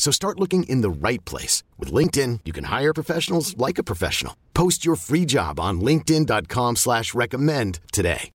[0.00, 1.62] So start looking in the right place.
[1.78, 4.34] With LinkedIn, you can hire professionals like a professional.
[4.54, 8.30] Post your free job on linkedin.com slash recommend today.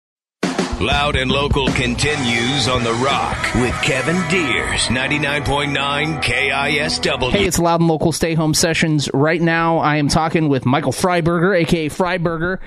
[0.81, 7.31] Loud and Local continues on The Rock with Kevin Deers, 99.9 KISW.
[7.31, 9.09] Hey, it's Loud and Local Stay Home Sessions.
[9.15, 12.59] Right now, I am talking with Michael Freiberger, aka Freiberger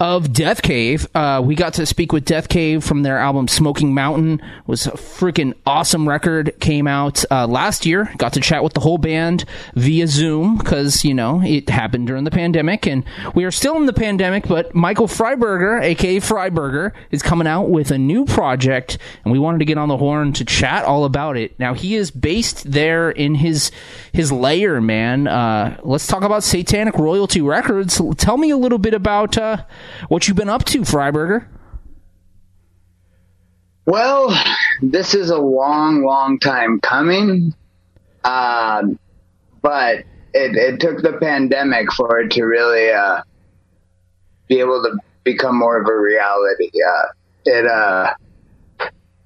[0.00, 1.08] of Death Cave.
[1.14, 4.40] Uh, we got to speak with Death Cave from their album Smoking Mountain.
[4.40, 6.54] It was a freaking awesome record.
[6.60, 8.12] Came out uh, last year.
[8.16, 12.24] Got to chat with the whole band via Zoom because you know it happened during
[12.24, 13.04] the pandemic, and
[13.34, 14.46] we are still in the pandemic.
[14.46, 19.58] But Michael Freiberger, aka Freiberger, is coming out with a new project, and we wanted
[19.58, 21.58] to get on the horn to chat all about it.
[21.58, 23.72] Now he is based there in his
[24.12, 25.26] his lair, man.
[25.26, 28.00] Uh, let's talk about Satanik Royalty Records.
[28.16, 29.64] Tell me a little bit about uh,
[30.08, 31.46] what you been up to, Freiberger?
[33.88, 34.38] Well,
[34.82, 37.54] this is a long, long time coming,
[38.22, 38.98] um,
[39.62, 40.00] but
[40.34, 43.22] it, it, took the pandemic for it to really uh,
[44.46, 46.70] be able to become more of a reality.
[46.86, 47.06] Uh,
[47.46, 48.14] it uh,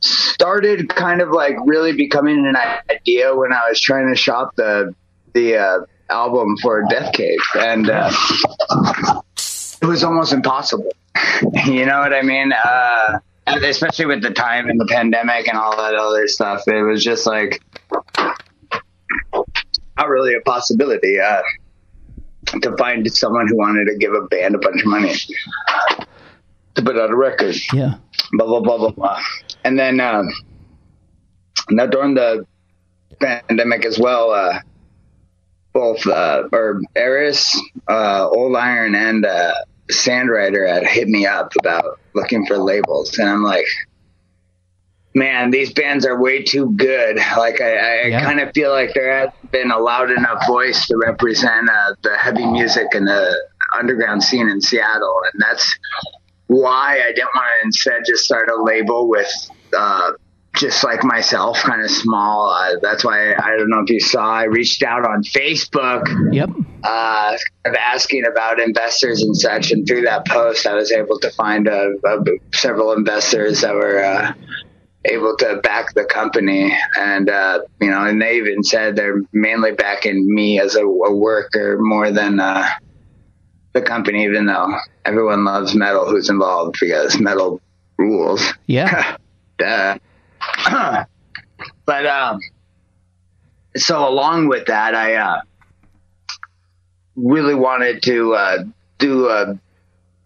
[0.01, 2.57] started kind of like really becoming an
[2.89, 4.95] idea when I was trying to shop the
[5.35, 5.79] the uh,
[6.09, 8.13] album for Death Cave, and uh,
[9.83, 10.93] it was almost impossible.
[11.67, 12.53] you know what I mean?
[12.53, 17.03] Uh, especially with the time and the pandemic and all that other stuff, it was
[17.03, 17.61] just like
[19.35, 21.43] not really a possibility uh,
[22.63, 25.15] to find someone who wanted to give a band a bunch of money
[26.75, 27.57] to put out a record.
[27.73, 27.97] Yeah.
[28.33, 29.21] Blah blah blah blah blah.
[29.65, 30.29] And then um,
[31.71, 32.47] now during the
[33.21, 34.61] pandemic as well, uh,
[35.73, 39.55] both uh, or Eris, uh, Old Iron, and uh,
[39.93, 43.67] Sandrider had hit me up about looking for labels, and I'm like,
[45.15, 47.17] man, these bands are way too good.
[47.37, 48.23] Like I, I yeah.
[48.23, 52.17] kind of feel like there hasn't been a loud enough voice to represent uh, the
[52.17, 53.35] heavy music and the
[53.79, 55.79] underground scene in Seattle, and that's
[56.47, 59.31] why I didn't want to instead just start a label with
[59.77, 60.13] uh,
[60.57, 62.51] just like myself, kind of small.
[62.51, 64.33] Uh, that's why I don't know if you saw.
[64.33, 66.07] I reached out on Facebook.
[66.33, 66.51] Yep.
[66.85, 71.31] Uh, of asking about investors and such, and through that post, I was able to
[71.31, 74.35] find a, a, several investors that were uh,
[75.05, 79.73] able to back the company, and uh, you know, and they even said they're mainly
[79.73, 82.69] backing me as a, a worker more than uh,
[83.73, 84.75] the company, even though
[85.05, 87.61] everyone loves metal who's involved because metal
[87.97, 88.53] rules.
[88.67, 89.17] Yeah.
[89.59, 89.99] Duh.
[91.87, 92.41] but um,
[93.77, 95.41] so along with that, I uh,
[97.17, 98.65] really wanted to uh,
[98.99, 99.59] do a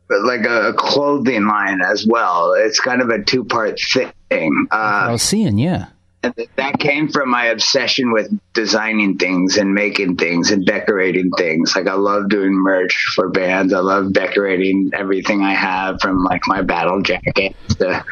[0.09, 2.53] like a clothing line as well.
[2.55, 4.67] It's kind of a two part thing.
[4.71, 5.87] Uh, I was seeing, yeah.
[6.23, 11.75] that came from my obsession with designing things and making things and decorating things.
[11.75, 13.73] Like I love doing merch for bands.
[13.73, 18.05] I love decorating everything I have from like my battle jacket to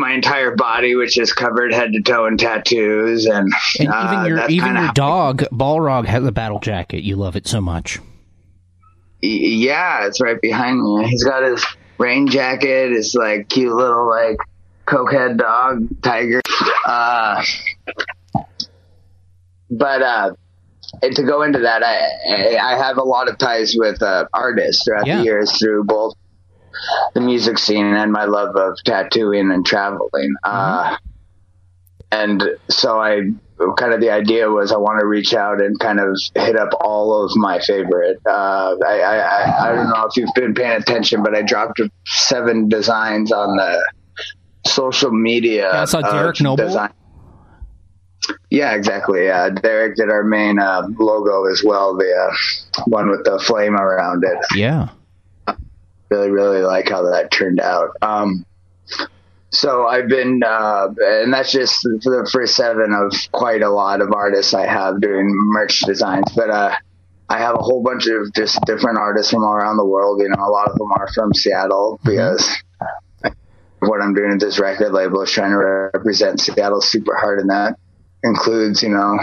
[0.00, 4.26] my entire body, which is covered head to toe in tattoos, and, and uh, even
[4.26, 7.02] your even your dog Balrog has a battle jacket.
[7.02, 7.98] You love it so much.
[9.20, 11.08] Yeah, it's right behind me.
[11.08, 11.64] He's got his
[11.98, 14.38] rain jacket, his like cute little like
[14.86, 16.40] cokehead dog tiger.
[16.86, 17.44] Uh,
[19.70, 20.32] but uh,
[21.02, 25.06] to go into that, I I have a lot of ties with uh, artists throughout
[25.06, 25.18] yeah.
[25.18, 26.14] the years through both
[27.14, 30.34] the music scene and my love of tattooing and traveling.
[30.44, 30.94] Mm-hmm.
[30.94, 30.96] Uh,
[32.12, 33.30] and so I
[33.76, 36.70] kind of the idea was I want to reach out and kind of hit up
[36.80, 38.18] all of my favorite.
[38.26, 42.68] Uh, I, I, I don't know if you've been paying attention, but I dropped seven
[42.68, 43.92] designs on the
[44.66, 45.70] social media.
[45.72, 46.64] Yeah, I saw Derek Noble.
[46.64, 46.92] Design.
[48.50, 49.26] Yeah, exactly.
[49.26, 53.74] Yeah, Derek did our main uh, logo as well, the uh, one with the flame
[53.74, 54.38] around it.
[54.54, 54.88] Yeah.
[56.10, 57.90] Really, really like how that turned out.
[58.02, 58.44] Um,
[59.50, 64.12] so I've been, uh, and that's just the first seven of quite a lot of
[64.12, 66.26] artists I have doing merch designs.
[66.34, 66.74] But uh,
[67.28, 70.20] I have a whole bunch of just different artists from all around the world.
[70.20, 72.56] You know, a lot of them are from Seattle because
[73.80, 77.50] what I'm doing at this record label is trying to represent Seattle super hard, and
[77.50, 77.76] that
[78.22, 79.18] includes, you know,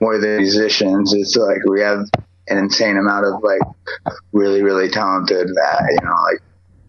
[0.00, 1.14] more than musicians.
[1.14, 2.06] It's like we have
[2.48, 6.40] an insane amount of like really, really talented, uh, you know, like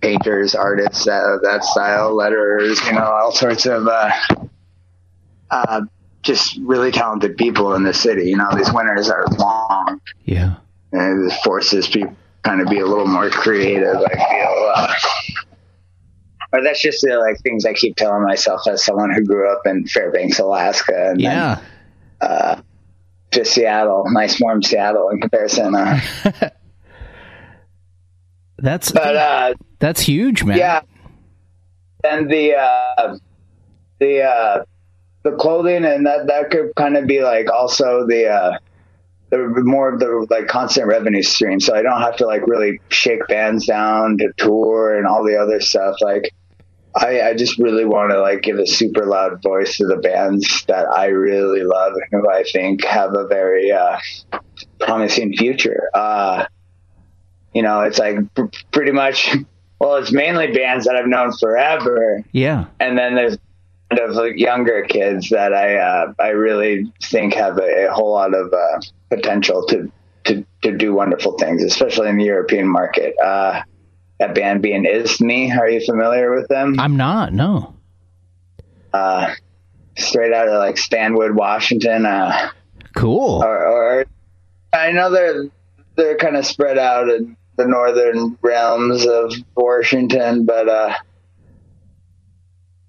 [0.01, 4.11] painters, artists that of that style, letterers, you know, all sorts of uh,
[5.49, 5.81] uh,
[6.23, 8.29] just really talented people in the city.
[8.29, 10.55] You know, these winters are long, Yeah.
[10.91, 13.95] and it forces people kind of be a little more creative.
[13.95, 14.71] I feel.
[14.75, 14.93] Uh,
[16.51, 19.61] or that's just the like things I keep telling myself as someone who grew up
[19.65, 21.59] in Fairbanks, Alaska, and Yeah.
[22.21, 22.63] then
[23.33, 25.75] to Seattle, nice warm Seattle in comparison.
[25.75, 25.99] Uh,
[28.57, 30.57] That's but uh, that's huge, man.
[30.57, 30.81] yeah,
[32.05, 33.17] and the uh,
[33.99, 34.63] the uh,
[35.23, 38.57] the clothing and that that could kind of be like also the uh,
[39.31, 41.59] the more of the like constant revenue stream.
[41.59, 45.35] So I don't have to like really shake bands down to tour and all the
[45.35, 45.97] other stuff.
[45.99, 46.33] Like
[46.95, 50.63] I, I just really want to like give a super loud voice to the bands
[50.67, 53.97] that I really love and who I think have a very uh,
[54.79, 55.89] promising future.
[55.93, 56.45] Uh,
[57.53, 59.35] you know, it's like pr- pretty much.
[59.79, 62.65] Well, it's mainly bands that I've known forever, Yeah.
[62.79, 63.37] and then there's
[63.89, 68.11] kind of like younger kids that I uh, I really think have a, a whole
[68.13, 68.79] lot of uh,
[69.09, 69.91] potential to,
[70.25, 73.13] to to do wonderful things, especially in the European market.
[73.21, 73.61] Uh,
[74.23, 76.79] that band being Izthmi, are you familiar with them?
[76.79, 77.33] I'm not.
[77.33, 77.75] No.
[78.93, 79.33] Uh,
[79.97, 82.05] straight out of like Stanwood, Washington.
[82.05, 82.49] Uh,
[82.95, 83.43] Cool.
[83.43, 84.05] or, or
[84.71, 85.45] I know they're
[85.95, 90.93] they're kind of spread out in the northern realms of Washington, but uh,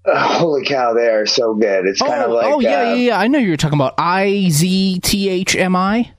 [0.05, 1.85] uh, holy cow, they are so good.
[1.85, 3.19] It's kind oh, of like oh yeah, uh, yeah, yeah.
[3.19, 6.11] I know you're talking about I Z T H M I.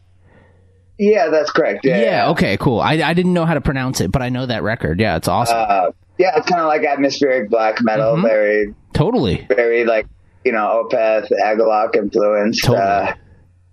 [0.99, 1.85] yeah, that's correct.
[1.85, 2.31] Yeah, Yeah.
[2.31, 2.57] Okay.
[2.57, 2.81] Cool.
[2.81, 5.01] I I didn't know how to pronounce it, but I know that record.
[5.01, 5.57] Yeah, it's awesome.
[5.59, 8.23] Uh, yeah, it's kind of like atmospheric black metal, Mhm.
[8.23, 9.47] very, totally.
[9.49, 10.07] very like
[10.45, 12.83] you know Opeth, Agalloch influenced Totally.
[12.85, 13.13] uh,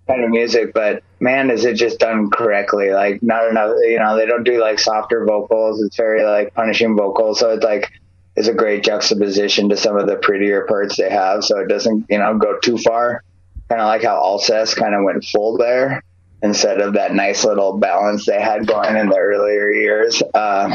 [0.06, 0.74] kind of music.
[0.74, 2.90] But man, is it just done correctly?
[2.90, 3.70] Like not enough.
[3.82, 5.82] You know, they don't do like softer vocals.
[5.82, 7.38] It's very like punishing vocals.
[7.40, 7.90] So it's like
[8.36, 11.44] is a great juxtaposition to some of the prettier parts they have.
[11.44, 13.22] So it doesn't you know go too far.
[13.70, 16.02] Kind of like how Alcest kind of went full there
[16.44, 20.22] instead of that nice little balance they had going in the earlier years.
[20.34, 20.72] Uh,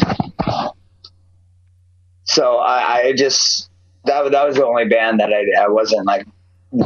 [2.24, 3.70] so I, I just
[4.06, 6.26] that that was the only band that I, I wasn't like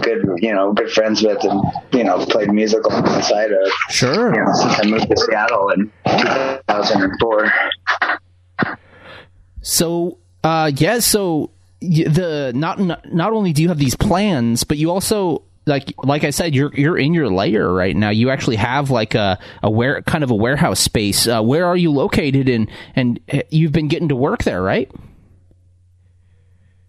[0.02, 3.72] good you know good friends with and you know played music on the side of
[3.90, 4.34] Sure.
[4.34, 7.52] you know since I moved to Seattle in 2004.
[9.66, 11.00] So, uh, yeah.
[11.00, 16.24] So the not not only do you have these plans, but you also like like
[16.24, 18.10] I said, you're you're in your lair right now.
[18.10, 21.28] You actually have like a a where kind of a warehouse space.
[21.28, 22.50] Uh, where are you located?
[22.50, 24.92] And and uh, you've been getting to work there, right?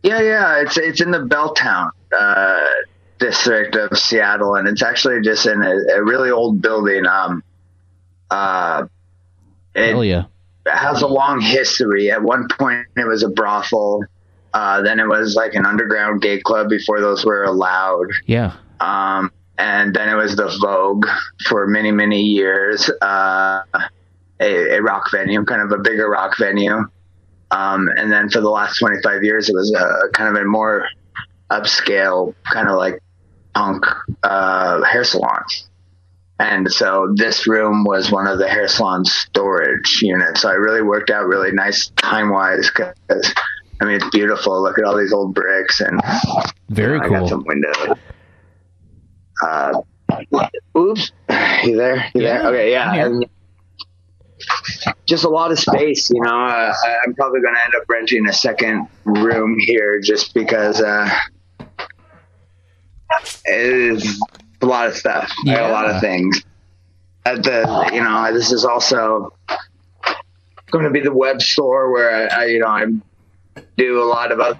[0.02, 2.66] Yeah, yeah, it's it's in the Belltown uh,
[3.18, 7.06] district of Seattle, and it's actually just in a, a really old building.
[7.06, 7.42] Um,
[8.30, 8.86] uh,
[9.74, 10.24] it, yeah.
[10.66, 12.10] has a long history.
[12.10, 14.04] At one point, it was a brothel.
[14.52, 18.06] Uh, then it was like an underground gay club before those were allowed.
[18.26, 18.56] Yeah.
[18.80, 21.06] Um, and then it was the Vogue
[21.46, 22.90] for many, many years.
[23.00, 23.62] Uh,
[24.40, 26.84] a, a rock venue, kind of a bigger rock venue.
[27.50, 30.86] Um, and then for the last 25 years, it was a kind of a more
[31.50, 33.00] upscale, kind of like
[33.54, 33.84] punk
[34.22, 35.44] uh, hair salon.
[36.40, 40.42] And so this room was one of the hair salon storage units.
[40.42, 43.32] So it really worked out really nice time wise because,
[43.80, 44.60] I mean, it's beautiful.
[44.60, 46.00] Look at all these old bricks and
[46.70, 47.28] Very I got cool.
[47.28, 47.98] some windows.
[49.44, 49.82] Uh,
[50.76, 51.12] oops.
[51.64, 52.10] You there?
[52.14, 52.46] You Yeah, there?
[52.48, 52.94] Okay, yeah.
[52.94, 53.26] And
[55.06, 56.46] just a lot of space, you know.
[56.46, 56.72] Uh,
[57.04, 61.08] I'm probably going to end up renting a second room here just because uh,
[63.44, 64.22] it is
[64.62, 65.30] a lot of stuff.
[65.44, 66.42] Got a lot of things.
[67.26, 69.34] At the, you know, this is also
[70.70, 72.86] going to be the web store where I, I you know, I
[73.76, 74.58] do a lot of other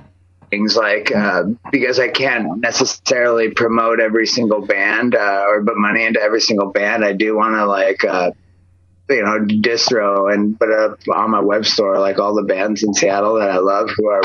[0.55, 6.05] things like uh, because I can't necessarily promote every single band uh, or put money
[6.05, 7.05] into every single band.
[7.05, 8.31] I do want to like uh,
[9.09, 12.95] you know distro and put up on my web store like all the bands in
[12.95, 14.23] Seattle that I love who are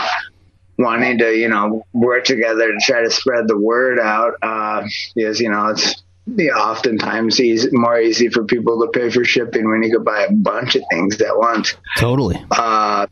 [0.77, 4.35] wanting to, you know, work together to try to spread the word out.
[4.41, 9.25] Uh, because, you know, it's yeah, oftentimes easy, more easy for people to pay for
[9.25, 11.75] shipping when you could buy a bunch of things at once.
[11.97, 12.43] Totally.
[12.49, 13.07] Uh,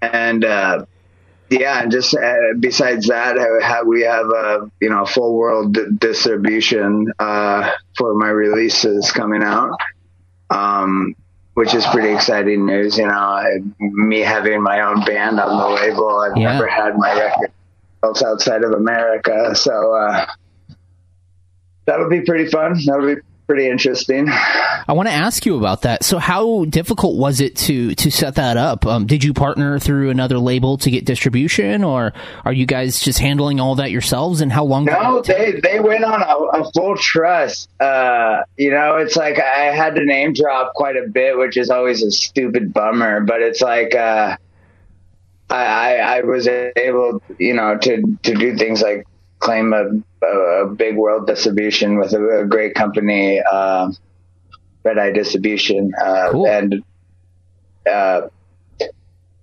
[0.00, 0.86] and, uh,
[1.52, 5.86] yeah, and just uh, besides that, uh, we have a you know full world d-
[5.98, 9.70] distribution uh, for my releases coming out,
[10.50, 11.14] um,
[11.54, 12.96] which is pretty exciting news.
[12.98, 16.52] You know, I, me having my own band on the label, I've Yeah.
[16.52, 17.52] never had my record
[18.04, 20.26] outside of America, so uh,
[21.86, 22.78] that'll be pretty fun.
[22.86, 24.28] That'll be pretty interesting.
[24.28, 26.04] I want to ask you about that.
[26.04, 28.86] So, how difficult was it to to set that up?
[28.86, 32.12] Um, did you partner through another label to get distribution, or
[32.44, 34.40] are you guys just handling all that yourselves?
[34.40, 34.84] And how long?
[34.84, 37.68] did No, they they went on a, a full trust.
[37.80, 41.70] Uh, you know, it's like I had to name drop quite a bit, which is
[41.70, 43.20] always a stupid bummer.
[43.20, 44.36] But it's like uh,
[45.50, 49.06] I, I I was able, you know, to to do things like
[49.42, 49.84] claim a,
[50.24, 53.90] a, a big world distribution with a, a great company, uh,
[54.84, 56.46] Red Eye Distribution, uh, Cool.
[56.46, 56.82] and
[57.90, 58.22] uh,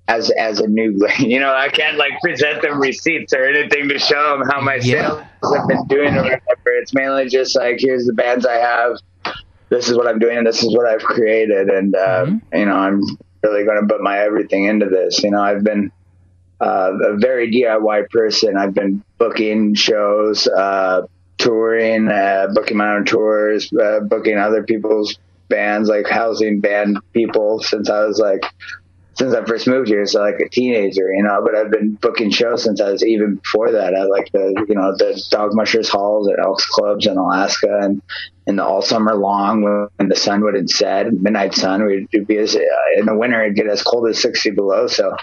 [0.07, 3.99] as as a new, you know, I can't like present them receipts or anything to
[3.99, 5.09] show them how my Yeah.
[5.41, 6.41] sales have been doing or whatever.
[6.81, 8.93] It's mainly just like here's the bands I have.
[9.69, 10.37] This is what I'm doing.
[10.39, 13.01] and This is what I've created, and uh, you know, I'm
[13.43, 15.21] really going to put my everything into this.
[15.23, 15.91] You know, I've been
[16.61, 18.57] uh, a very DIY person.
[18.57, 21.03] I've been booking shows, uh,
[21.37, 27.59] touring, uh, booking my own tours, uh, booking other people's bands, like housing band people
[27.59, 28.43] since I was like,
[29.19, 32.31] since I first moved here, so like a teenager, you know, but I've been booking
[32.31, 33.93] shows since I was even before that.
[33.93, 38.01] I like the, you know, the Dog Mushers Halls at Elks Clubs in Alaska and,
[38.47, 42.59] and all summer long when the sun wouldn't set, midnight sun, we'd be as, uh,
[42.97, 44.87] in the winter, it'd get as cold as 60 below.
[44.87, 45.13] So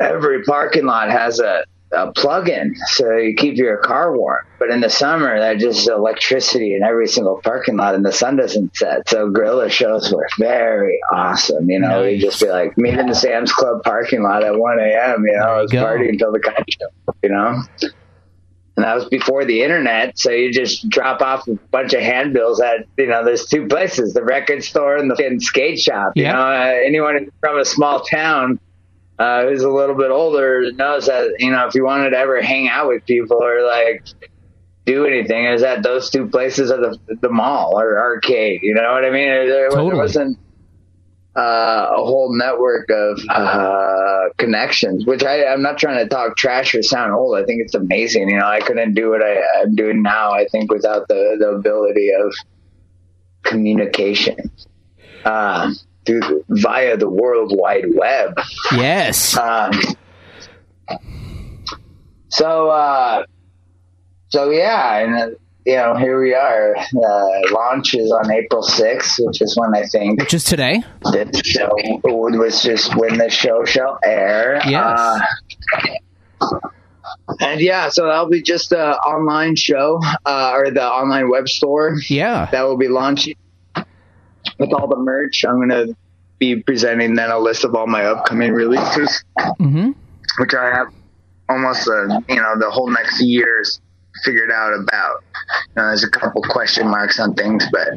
[0.00, 4.44] every parking lot has a, a plug-in so you keep your car warm.
[4.58, 8.36] But in the summer that just electricity in every single parking lot and the sun
[8.36, 9.08] doesn't set.
[9.08, 12.02] So guerrilla shows were very awesome you know?
[12.02, 15.32] We'd just be like meet in the sam's club parking lot at 1 a.m you
[15.32, 17.62] know i was partying until the show you know?
[18.76, 22.60] And that was before the internet, so you just drop off a bunch of handbills
[22.60, 26.12] at you know there's two places, the record store and the skate shop.
[26.14, 28.60] You know, uh, anyone from a small town
[29.18, 32.40] uh, who's a little bit older knows that you know if you wanted to ever
[32.42, 34.04] hang out with people or like
[34.84, 38.60] do anything, is at those two places at the the mall or arcade.
[38.62, 39.28] You know what I mean?
[39.28, 39.94] There, there Totally.
[39.94, 40.38] wasn't
[41.36, 46.74] uh, a whole network of uh, connections, which I, I'm not trying to talk trash
[46.74, 47.36] or sound old.
[47.36, 48.30] I think it's amazing.
[48.30, 50.32] You know, I couldn't do what I, I'm doing now.
[50.32, 52.32] I think without the the ability of
[53.42, 54.36] communication.
[55.24, 55.72] Uh,
[56.06, 58.34] through via the World Wide Web.
[58.72, 59.36] Yes.
[59.36, 59.72] Um,
[62.28, 63.24] so, uh,
[64.28, 66.76] so yeah, and uh, you know, here we are.
[66.76, 70.82] Uh, launch is on April sixth, which is when I think Which is today.
[71.12, 71.70] this show
[72.04, 74.60] was just when the show shall air.
[74.66, 75.20] Yes.
[76.40, 76.58] Uh,
[77.40, 81.96] and yeah, so that'll be just a online show uh, or the online web store
[82.08, 82.48] Yeah.
[82.52, 83.34] that will be launching
[84.58, 85.44] with all the merch.
[85.44, 85.96] I'm going to
[86.38, 89.92] be presenting then a list of all my upcoming releases, Mm-hmm.
[90.38, 90.88] which I have
[91.48, 93.80] almost a, you know the whole next year's
[94.24, 95.22] figured out about.
[95.68, 97.88] You know, there's a couple question marks on things, but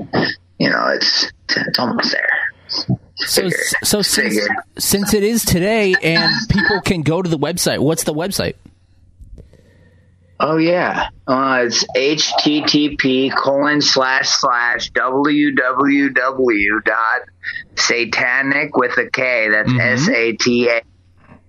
[0.57, 2.29] you know it's it's almost there.
[2.67, 3.53] So, Figured.
[3.83, 4.51] so since, Figured.
[4.77, 8.53] since it is today and people can go to the website, what's the website?
[10.41, 17.21] Oh yeah, uh, it's http colon slash slash www dot
[17.75, 19.49] satanic with a K.
[19.49, 20.81] That's S A T A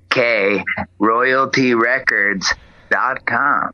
[0.09, 0.65] K
[1.01, 2.47] royaltyrecords
[2.91, 3.71] dot com.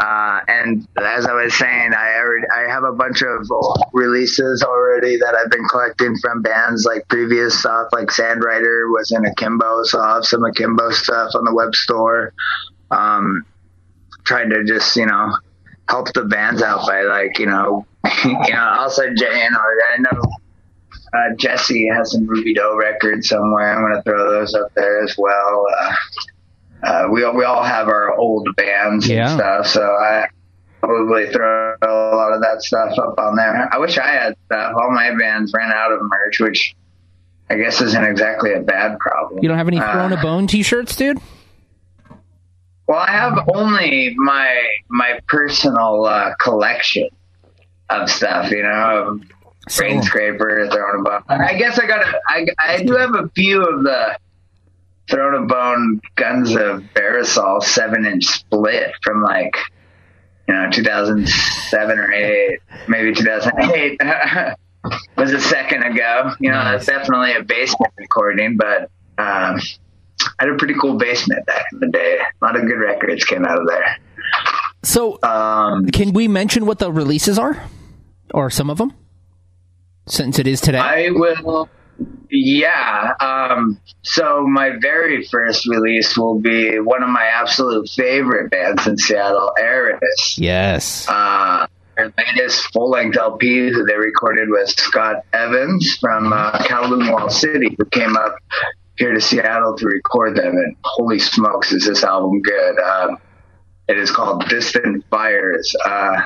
[0.00, 3.48] Uh, and as I was saying, I already, I have a bunch of
[3.92, 9.24] releases already that I've been collecting from bands like previous stuff, like Sandrider was in
[9.24, 12.34] Akimbo, so I have some Akimbo stuff on the web store.
[12.90, 13.44] Um,
[14.26, 15.32] trying to just you know
[15.88, 17.86] help the bands out by like you know
[18.24, 19.60] you know also you know
[19.94, 20.20] I know
[21.14, 23.72] uh, Jesse has some Ruby Doe records somewhere.
[23.74, 25.66] I'm gonna throw those up there as well.
[25.80, 25.92] Uh,
[26.82, 29.30] uh, we all, we all have our old bands Yeah.
[29.30, 30.26] and stuff, so I
[30.80, 33.68] probably throw a lot of that stuff up on there.
[33.72, 34.74] I wish I had stuff.
[34.76, 36.74] All my bands ran out of merch, which
[37.48, 39.42] I guess isn't exactly a bad problem.
[39.42, 41.18] You don't have any Uh, Throne of Bone t-shirts, dude?
[42.86, 47.08] Well, I have only my my personal uh, collection
[47.90, 49.20] of stuff, you know,
[49.76, 51.40] brain scraper, Throne of Bone.
[51.40, 54.18] I guess I got a, I, I do have a few of the
[55.10, 59.56] Throne of Bone Guns of Barisal seven inch split from like
[60.48, 64.00] you know 2007 or eight, maybe 2008.
[65.16, 66.32] was a second ago.
[66.38, 69.58] You know, that's definitely a basement recording, but um,
[70.38, 72.18] I had a pretty cool basement back in the day.
[72.20, 73.96] A lot of good records came out of there.
[74.82, 77.62] So, Um, can we mention what the releases are,
[78.34, 78.92] or some of them,
[80.06, 80.78] since it is today?
[80.78, 81.68] I will.
[82.30, 83.12] Yeah.
[83.20, 88.98] Um, so my very first release will be one of my absolute favorite bands in
[88.98, 90.36] Seattle, Eris.
[90.38, 91.06] yes.
[91.08, 91.66] Uh,
[91.96, 97.32] their latest full length LP that they recorded with Scott Evans from uh, Kowloon Walled
[97.32, 98.36] City, who came up
[98.96, 100.56] here to Seattle to record them.
[100.56, 102.78] And holy smokes, is this album good!
[102.78, 103.18] Um,
[103.88, 105.74] it is called Distant Fires.
[105.84, 106.22] Uh,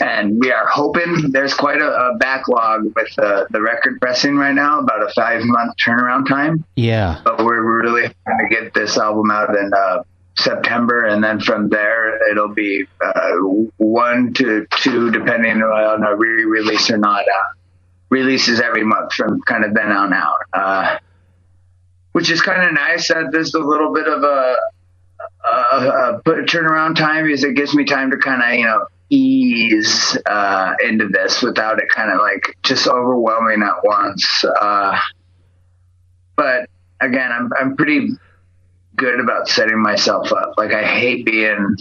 [0.00, 4.54] and we are hoping there's quite a, a backlog with uh, the record pressing right
[4.54, 6.64] now, about a five month turnaround time.
[6.76, 7.20] yeah.
[7.22, 10.02] But we're really trying to get this album out in uh,
[10.38, 13.30] September, and then from there it'll be uh,
[13.76, 17.22] one to two, depending on a re-release or not.
[17.22, 17.52] Uh,
[18.08, 20.98] releases every month from kind of then on out, uh,
[22.16, 23.08] which is kind of nice.
[23.08, 24.56] That there's a little bit of a,
[25.52, 28.86] a, a a turnaround time because it gives me time to kind of you know
[29.10, 34.46] ease uh, into this without it kind of like just overwhelming at once.
[34.58, 34.98] Uh,
[36.36, 36.70] but
[37.02, 38.08] again, I'm I'm pretty
[38.94, 40.54] good about setting myself up.
[40.56, 41.76] Like I hate being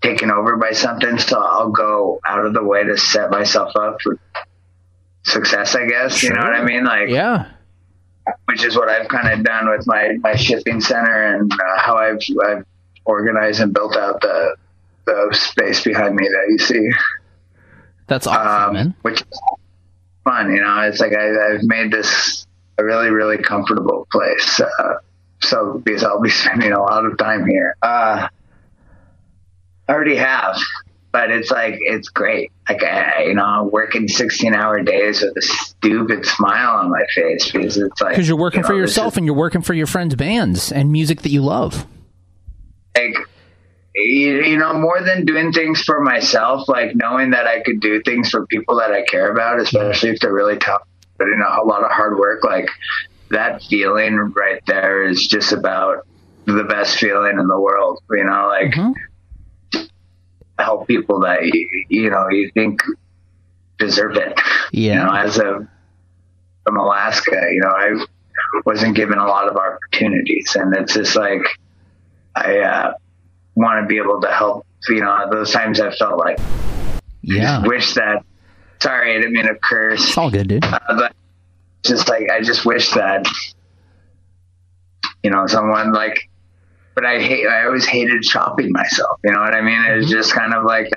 [0.00, 3.96] taken over by something, so I'll go out of the way to set myself up
[4.00, 4.16] for
[5.24, 5.74] success.
[5.74, 6.84] I guess you know what I mean.
[6.84, 7.50] Like Yeah.
[8.46, 11.96] Which is what I've kind of done with my, my shipping center and uh, how
[11.96, 12.64] I've, I've
[13.04, 14.56] organized and built out the,
[15.06, 16.90] the space behind me that you see,
[18.06, 18.94] That's awesome, um, man.
[19.02, 19.40] which is
[20.24, 20.54] fun.
[20.54, 22.46] You know, it's like I, I've made this
[22.78, 24.60] a really, really comfortable place.
[24.60, 24.94] Uh,
[25.42, 27.76] so because I'll be spending a lot of time here.
[27.82, 28.28] Uh,
[29.88, 30.56] I already have,
[31.12, 32.52] but it's like, it's great.
[32.68, 37.02] Like, I, you know, I'm working 16 hour days with a stupid smile on my
[37.14, 39.34] face because it's like, Because you're working you for know, this yourself is- and you're
[39.34, 41.86] working for your friends' bands and music that you love.
[42.96, 43.16] like
[43.94, 48.00] you, you know more than doing things for myself like knowing that i could do
[48.02, 50.82] things for people that i care about especially if they're really tough
[51.18, 52.68] but you know a lot of hard work like
[53.30, 56.06] that feeling right there is just about
[56.46, 58.92] the best feeling in the world you know like Mm-hmm.
[60.62, 61.40] Help people that
[61.88, 62.82] you, know you think
[63.78, 64.38] deserve it
[64.72, 64.92] Yeah.
[64.92, 65.68] you know as a
[66.64, 68.04] from alaska you know i
[68.64, 71.42] wasn't given a lot of opportunities and it's just like
[72.36, 72.92] I uh,
[73.56, 74.64] want to be able to help.
[74.88, 76.38] You know, those times I felt like
[77.22, 77.66] Yeah.
[77.66, 78.24] wish that.
[78.80, 80.00] Sorry, I didn't mean to curse.
[80.08, 80.64] It's all good, dude.
[80.64, 81.12] Uh, but
[81.84, 83.26] just like I just wish that
[85.22, 86.29] you know someone like.
[86.94, 87.46] But I hate.
[87.46, 89.20] I always hated shopping myself.
[89.24, 89.80] You know what I mean?
[89.82, 90.12] It was mm-hmm.
[90.12, 90.90] just kind of like.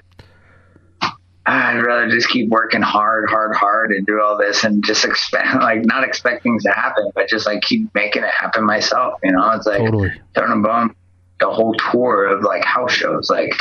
[1.46, 5.04] Ah, I'd rather just keep working hard, hard, hard, and do all this, and just
[5.04, 9.20] expect, like, not expect things to happen, but just like keep making it happen myself.
[9.24, 10.14] You know, it's like Totally.
[10.36, 10.96] Throne and Bone,
[11.42, 13.52] the whole tour of like house shows, like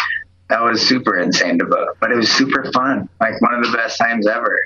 [0.48, 3.08] that was super insane to book, but it was super fun.
[3.20, 4.58] Like one of the best times ever.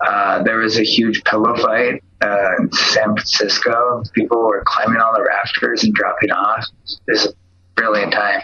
[0.00, 4.02] Uh, there was a huge pillow fight uh, in San Francisco.
[4.14, 6.64] People were climbing on the rafters and dropping off.
[7.08, 7.32] It was a
[7.74, 8.40] brilliant time.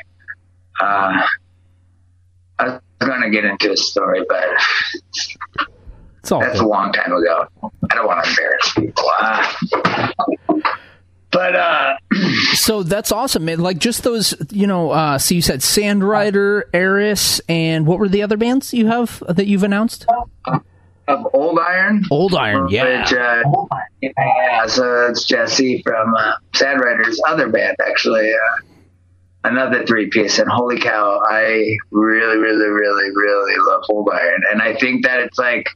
[0.80, 1.22] Uh,
[2.58, 4.44] I was going to get into a story, but
[6.20, 7.46] It's all that's a long time ago.
[7.90, 9.10] I don't want to embarrass people.
[9.20, 9.52] Uh,
[11.30, 11.96] but uh,
[12.54, 13.60] So that's awesome, man.
[13.60, 14.90] Like just those, you know.
[14.90, 19.46] Uh, so you said Sandrider, Eris, and what were the other bands you have that
[19.46, 20.06] you've announced?
[21.08, 23.00] Of Old Iron, Old Iron, yeah.
[23.00, 23.42] Which, uh,
[24.02, 28.30] yeah, so it's Jesse from uh, Sandrider's other band, actually.
[28.30, 28.62] Uh,
[29.44, 30.38] another three piece.
[30.38, 34.42] And holy cow, I really, really, really, really love Old Iron.
[34.52, 35.68] And I think that it's like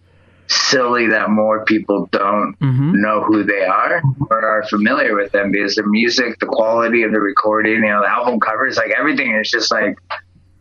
[0.49, 3.01] silly that more people don't Mm-hmm.
[3.01, 7.13] know who they are or are familiar with them because their music, the quality of
[7.13, 9.97] the recording, you know, the album covers, like everything is just like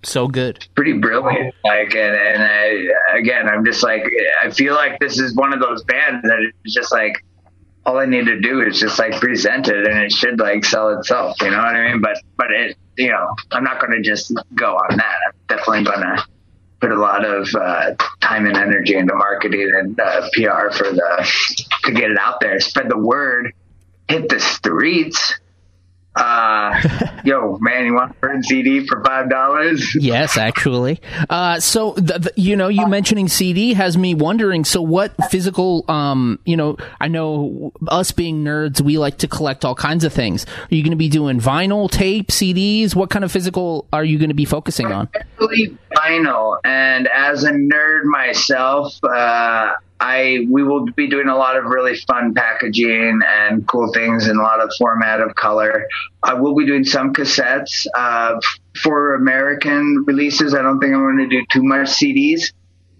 [0.03, 0.67] So good.
[0.75, 1.53] pretty brilliant.
[1.63, 4.03] Like, and, and I, again, I'm just like,
[4.43, 7.23] I feel like this is one of those bands that it's just like,
[7.85, 10.89] all I need to do is just like present it and it should like sell
[10.97, 11.41] itself.
[11.41, 12.01] You know what I mean?
[12.01, 15.15] But, but it, you know, I'm not going to just go on that.
[15.27, 16.25] I'm definitely going to
[16.79, 21.27] put a lot of uh, time and energy into marketing and uh, PR for the,
[21.83, 23.53] to get it out there, spread the word,
[24.07, 25.39] hit the streets.
[26.15, 26.77] Uh,
[27.23, 29.95] yo, man, you want a print CD for five dollars?
[30.01, 30.99] Yes, actually.
[31.29, 34.65] Uh, so the, the, you know, you mentioning CD has me wondering.
[34.65, 35.85] So what physical?
[35.87, 40.11] Um, you know, I know us being nerds, we like to collect all kinds of
[40.11, 40.45] things.
[40.45, 42.95] Are you going to be doing vinyl, tape, CDs?
[42.95, 45.07] What kind of physical are you going to be focusing on?
[45.39, 46.59] Vinyl.
[46.63, 51.95] And as a nerd myself, uh, I we will be doing a lot of really
[51.95, 55.87] fun packaging and cool things in a lot of format of color.
[56.23, 58.39] I will be doing some cassettes uh,
[58.81, 60.55] for American releases.
[60.55, 62.51] I don't think I'm going to do too much CDs.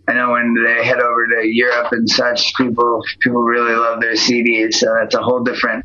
[0.08, 4.14] I know when they head over to Europe and such, people people really love their
[4.14, 4.76] CDs.
[4.76, 5.84] So that's a whole different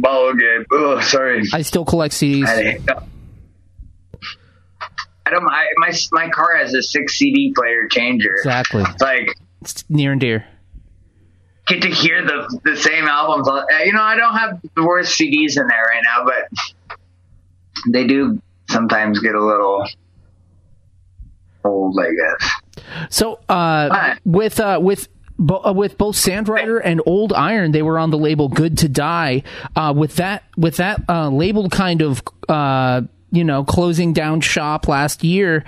[0.00, 0.64] ball game.
[0.72, 1.42] Oh, sorry.
[1.52, 2.46] I still collect CDs.
[2.46, 2.78] I,
[5.26, 5.46] I don't.
[5.46, 8.34] I, my my car has a six CD player changer.
[8.36, 8.82] Exactly.
[8.82, 10.46] It's like It's near and dear.
[11.68, 13.48] get to hear the the same albums.
[13.48, 16.98] Uh, You know, I don't have the worst CDs in there right now, but
[17.92, 19.86] they do sometimes get a little
[21.64, 22.50] old, I guess.
[23.10, 27.98] So uh, with uh, with bo- uh, with both Sandrider and Old Iron, they were
[27.98, 29.42] on the label Good to Die.
[29.76, 34.88] Uh, with that with that uh, label kind of uh, you know closing down shop
[34.88, 35.64] last year,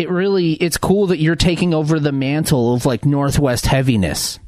[0.00, 4.38] it really it's cool that you're taking over the mantle of like Northwest heaviness.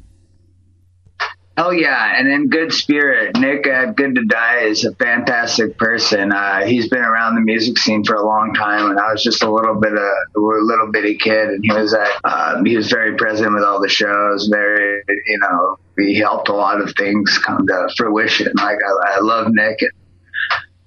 [1.55, 6.31] Oh yeah, and in good spirit, Nick at Good to Die is a fantastic person.
[6.31, 9.43] Uh, he's been around the music scene for a long time, and I was just
[9.43, 12.89] a little bit of a little bitty kid, and he was at um, he was
[12.89, 14.47] very present with all the shows.
[14.47, 18.51] Very, you know, he helped a lot of things come to fruition.
[18.55, 19.77] Like I, I love Nick.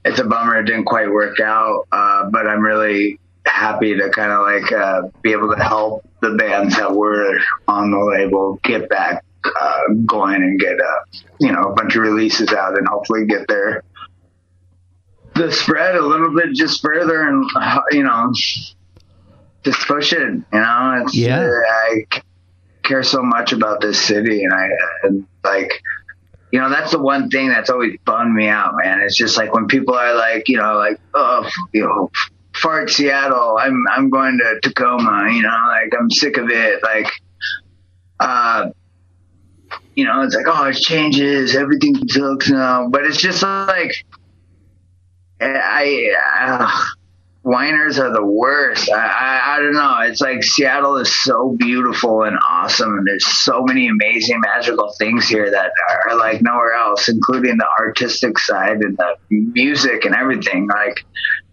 [0.05, 4.33] It's a bummer it didn't quite work out, uh, but I'm really happy to kind
[4.33, 8.89] of like uh, be able to help the bands that were on the label get
[8.89, 13.27] back uh, going and get uh, you know a bunch of releases out and hopefully
[13.27, 13.83] get their
[15.35, 18.33] the spread a little bit just further and uh, you know
[19.65, 20.21] just push it.
[20.21, 21.41] You know, it's Yeah.
[21.41, 22.05] uh, I
[22.83, 24.69] care so much about this city and I
[25.03, 25.73] and like
[26.53, 29.01] you know that's the one thing that's always bummed me out, man.
[29.03, 32.11] It's just like when people are like you know like oh you know
[32.57, 35.29] fart Seattle, I'm I'm going to Tacoma.
[35.31, 36.83] You know, like I'm sick of it.
[36.83, 37.11] Like
[38.21, 38.71] uh
[39.97, 42.89] you know, it's like, oh, it changes, everything sucks now.
[42.89, 44.05] But it's just like,
[45.41, 46.71] I, uh,
[47.41, 48.91] whiners are the worst.
[48.91, 50.01] I, I, I don't know.
[50.01, 55.27] It's like Seattle is so beautiful and awesome, and there's so many amazing, magical things
[55.27, 55.73] here that
[56.07, 60.69] are like nowhere else, including the artistic side and the music and everything.
[60.69, 61.07] Like,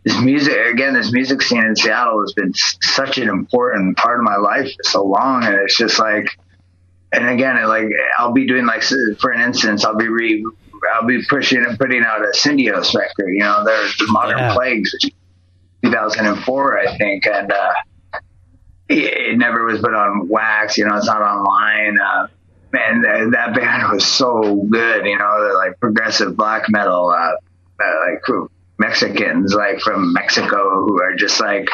[0.04, 4.24] this music again this music scene in seattle has been such an important part of
[4.24, 6.28] my life for so long and it's just like
[7.14, 7.86] and again, it, like
[8.18, 8.84] I'll be doing like
[9.20, 10.44] for an instance, I'll be re,
[10.96, 13.30] I'll be pushing and putting out a Syndios record.
[13.32, 14.54] You know, they're the Modern Yeah.
[14.54, 15.14] Plagues, which
[15.84, 17.74] 2004, I think, and uh,
[18.90, 20.78] it, it never was put on wax.
[20.78, 22.00] You know, it's not online.
[22.00, 22.28] Uh,
[22.72, 25.06] man, that, that band was so good.
[25.06, 28.24] You know, they're like progressive black metal, uh, uh, like
[28.80, 31.68] Mexicans, like from Mexico, who are just like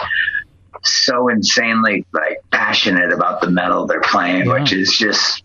[0.83, 4.53] so insanely like passionate about the metal they're playing, Yeah.
[4.62, 5.43] which is just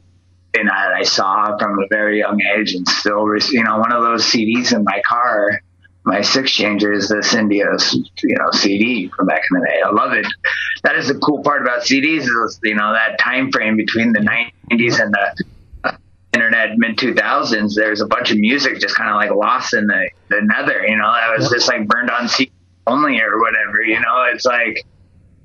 [0.57, 4.03] and I, I saw from a very young age and still, you know, one of
[4.03, 5.61] those CDs in my car,
[6.05, 9.81] my six changer is the Syndios, you know, CD from back in the day.
[9.85, 10.27] I love it.
[10.85, 14.21] That is the cool part about CDs is, you know, that time frame between the
[14.21, 15.45] 90s and the
[16.35, 17.75] internet mid 2000s.
[17.75, 20.97] There's a bunch of music just kind of like lost in the, the nether, you
[20.97, 22.53] know, that was just like burned on CD
[22.87, 24.85] only or whatever, you know, it's like,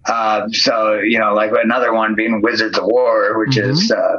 [0.05, 4.17] uh, so, you know, like another one being Wizards of War, which is, uh,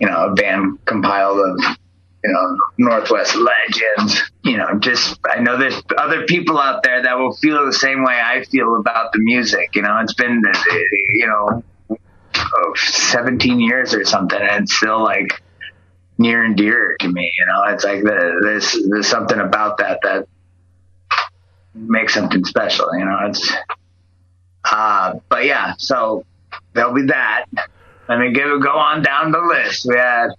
[0.00, 1.76] you know, a band compiled of,
[2.24, 4.20] you know, Northwest legends.
[4.42, 8.02] You know, just I know there's other people out there that will feel the same
[8.02, 9.74] way I feel about the music.
[9.74, 10.58] You know, it's been, uh,
[11.14, 11.62] you know,
[12.56, 15.42] oh, 17 years or something, and it's still like
[16.18, 17.32] near and dear to me.
[17.38, 20.26] You know, it's like the, there's there's something about that that
[21.74, 22.88] makes something special.
[22.96, 23.52] You know, it's.
[24.64, 26.24] Uh, but yeah, so
[26.74, 27.44] there'll be that.
[28.08, 29.86] Let me give, go on down the list.
[29.88, 30.30] We had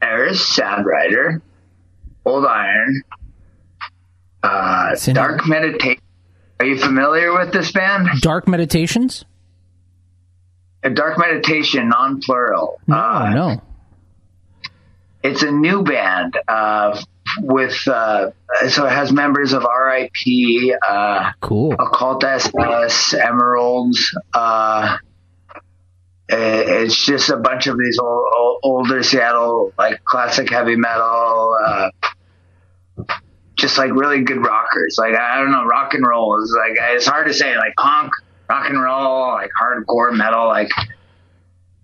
[0.00, 1.40] Eris, Sandrider,
[2.24, 3.02] Old Iron,
[4.42, 6.02] uh, Dark Meditation.
[6.60, 8.08] Are you familiar with this band?
[8.20, 9.24] Dark Meditations?
[10.84, 12.80] Uh, Dark Meditation, non-plural.
[12.86, 13.62] No, Uh, no.
[15.22, 17.00] It's a new band uh,
[17.38, 18.30] with, uh,
[18.68, 21.74] so it has members of RIP, uh, Cool.
[21.74, 24.16] Occult SS, Emeralds.
[24.34, 24.96] Uh,
[26.28, 31.56] it's just a bunch of these old, old, older Seattle like classic heavy metal.
[31.64, 31.90] Uh,
[33.56, 34.96] just like really good rockers.
[34.98, 37.54] Like I don't know, rock and roll is like it's hard to say.
[37.56, 38.12] Like punk,
[38.48, 40.70] rock and roll, like hardcore metal, like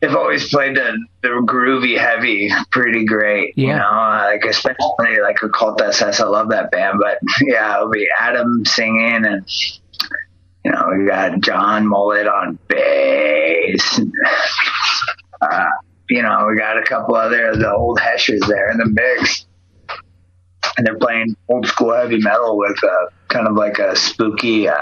[0.01, 3.55] they've always played the, the groovy heavy pretty great.
[3.57, 3.67] Yeah.
[3.67, 6.21] You know, like especially like a Occult SS.
[6.21, 9.45] I love that band, but yeah, it'll be Adam singing and
[10.65, 14.01] you know we got John Mullet on bass.
[15.41, 15.69] Uh,
[16.11, 19.47] you know, we got a couple other the old Heshers there in the mix.
[20.77, 24.75] And they're playing old school heavy metal with uh, kind of like a spooky, uh,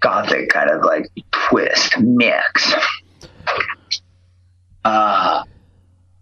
[0.00, 2.74] gothic kind of like twist mix.
[4.84, 5.42] Uh,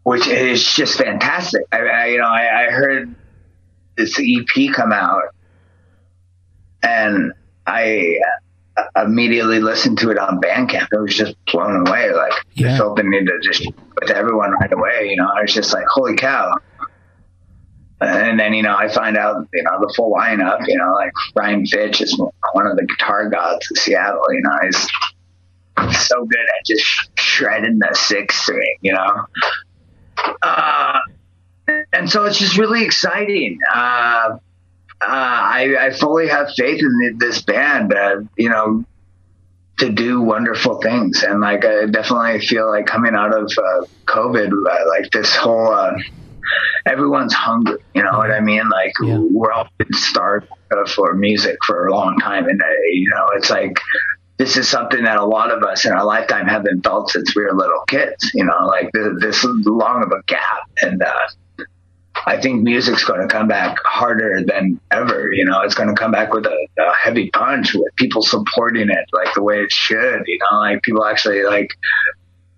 [0.04, 1.62] which is just fantastic.
[1.72, 3.14] I, I you know, I, I heard
[3.96, 5.22] this EP come out
[6.82, 7.32] and
[7.66, 8.18] I
[8.76, 10.88] uh, immediately listened to it on Bandcamp.
[10.94, 12.12] I was just blown away.
[12.12, 12.68] Like, Yeah.
[12.70, 13.66] just opening to just
[14.00, 15.08] with everyone right away.
[15.10, 16.54] You know, I was just like, holy cow.
[18.00, 21.12] And then, you know, I find out, you know, the full lineup, you know, like
[21.34, 22.18] Ryan Fitch is
[22.52, 26.84] one of the guitar gods of Seattle, you know, he's so good at just
[27.18, 29.26] shredding the six string, you know.
[30.42, 30.98] Uh,
[31.92, 33.58] and so it's just really exciting.
[33.72, 34.38] Uh,
[35.00, 38.84] uh, I, I fully have faith in this band, uh, you know,
[39.78, 41.22] to do wonderful things.
[41.22, 45.90] And like, I definitely feel like coming out of uh, COVID, uh, like this whole,
[46.86, 47.78] everyone's hungry.
[47.94, 48.68] You know what I mean?
[48.68, 49.18] Like Yeah.
[49.18, 50.46] we're all been starved
[50.94, 53.72] for music for a long time, and uh, you know, it's like
[54.36, 57.34] this is something that a lot of us in our lifetime have been felt since
[57.36, 58.30] we were little kids.
[58.34, 61.64] You know, like th- this long of a gap, and uh,
[62.26, 65.30] I think music's going to come back harder than ever.
[65.32, 68.88] You know, it's going to come back with a, a heavy punch with people supporting
[68.90, 70.22] it like the way it should.
[70.26, 71.68] You know, like people actually like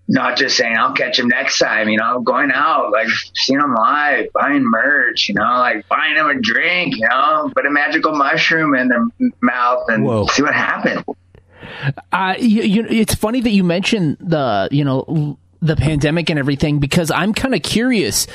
[0.08, 3.74] not just saying I'll catch him next time, you know, going out, like seeing him
[3.74, 8.14] live, buying merch, you know, like buying him a drink, you know, put a magical
[8.14, 9.06] mushroom in their
[9.40, 10.26] mouth and Whoa.
[10.26, 11.02] see what happens.
[12.12, 16.78] Uh, you, you, it's funny that you mentioned the, you know, the pandemic and everything
[16.78, 18.26] because I'm kind of curious.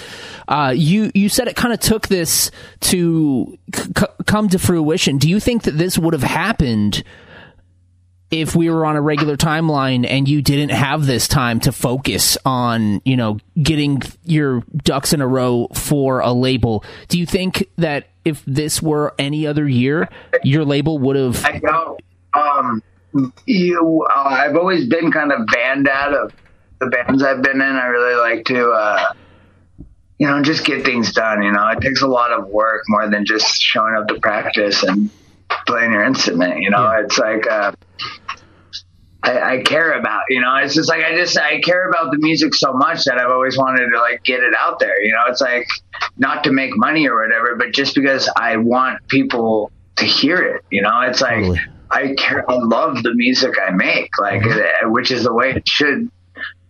[0.47, 5.17] Uh, you you said it kind of took this to c- come to fruition.
[5.17, 7.03] Do you think that this would have happened
[8.31, 12.37] if we were on a regular timeline and you didn't have this time to focus
[12.45, 16.83] on, you know, getting your ducks in a row for a label?
[17.09, 20.07] Do you think that if this were any other year,
[20.43, 21.43] your label would have?
[21.45, 21.97] I know.
[22.33, 22.81] Um,
[23.45, 26.33] you, uh, I've always been kind of banned out of
[26.79, 27.61] the bands I've been in.
[27.61, 29.13] I really like to, uh,
[30.17, 31.43] you know, just get things done.
[31.43, 34.83] You know, it takes a lot of work more than just showing up to practice
[34.83, 35.09] and
[35.67, 36.61] playing your instrument.
[36.61, 37.73] You know, it's like, uh,
[39.23, 42.17] I, I care about, you know, it's just like, I just, I care about the
[42.17, 45.01] music so much that I've always wanted to like get it out there.
[45.03, 45.67] You know, it's like
[46.17, 50.65] not to make money or whatever, but just because I want people to hear it,
[50.71, 51.59] you know, it's like, Totally.
[51.91, 55.67] I care, I love the music I make, like, uh, which is the way it
[55.67, 56.09] should,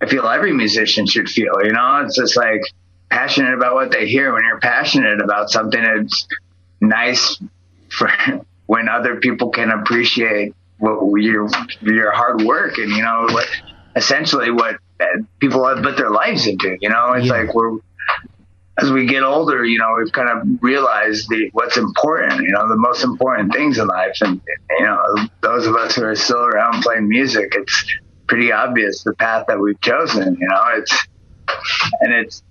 [0.02, 2.62] I feel every musician should feel, you know, it's just like
[3.10, 4.34] passionate about what they hear.
[4.34, 6.28] When you're passionate about something, it's
[6.82, 7.40] nice
[7.90, 8.10] for
[8.66, 11.48] when other people can appreciate what your
[11.82, 13.48] your hard work and you know what
[13.96, 15.06] essentially what uh,
[15.40, 16.78] people have put their lives into.
[16.82, 17.34] You know, it's Yeah.
[17.34, 17.78] like we're
[18.80, 22.42] as we get older, you know, we've kind of realized the what's important.
[22.42, 24.42] You know, the most important things in life, and
[24.80, 25.00] you know,
[25.42, 27.86] those of us who are still around playing music, it's
[28.28, 30.36] pretty obvious the path that we've chosen.
[30.40, 31.08] You know, it's
[32.02, 32.42] and it's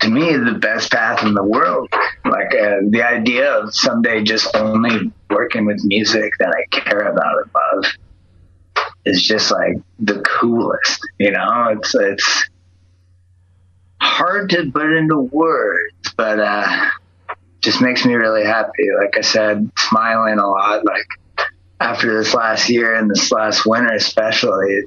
[0.00, 1.88] to me the best path in the world.
[2.24, 7.42] Like uh, the idea of someday just only working with music that I care about
[7.42, 7.92] and love
[9.04, 11.00] is just like the coolest.
[11.18, 12.48] You know, it's it's
[14.00, 16.90] hard to put into words, but uh,
[17.60, 18.86] just makes me really happy.
[19.00, 20.84] Like I said, smiling a lot.
[20.84, 21.48] Like
[21.80, 24.84] after this last year and this last winter, especially.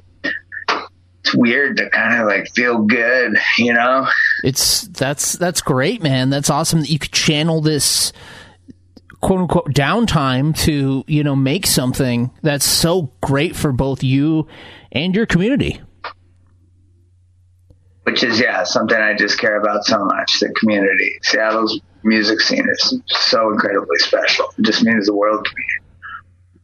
[1.34, 4.06] Weird to kind of like feel good, you know?
[4.44, 6.30] It's that's that's great, man.
[6.30, 8.12] That's awesome that you could channel this
[9.20, 14.48] quote unquote downtime to you know make something that's so great for both you
[14.90, 15.80] and your community.
[18.04, 20.40] which is yeah something I just care about so much.
[20.40, 24.46] The community, Seattle's music scene is so incredibly special.
[24.58, 25.64] It just means the world to me.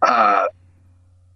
[0.03, 0.47] Uh,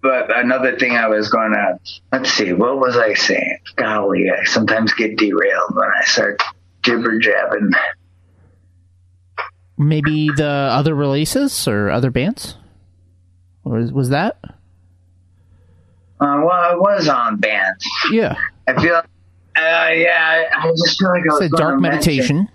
[0.02, 1.78] but another thing I was going to
[2.10, 3.58] let's see, what was I saying?
[3.76, 6.42] Golly, I sometimes get derailed when I start
[6.82, 7.70] jibber jabbing.
[9.78, 12.56] Maybe the other releases or other bands,
[13.64, 14.38] or was, was that?
[16.20, 17.84] Uh, well, I was on bands.
[18.12, 18.36] Yeah,
[18.66, 19.04] I feel, uh,
[19.56, 22.48] yeah, I just feel like I was said gonna Dark Meditation.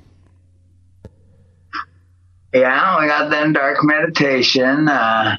[2.54, 4.88] Yeah, we got then Dark Meditation.
[4.88, 5.38] Uh,